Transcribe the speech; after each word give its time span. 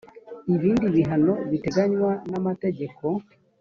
ibindi 0.55 0.85
bihano 0.95 1.33
biteganywa 1.49 2.11
n 2.29 2.31
amategeko 2.39 3.05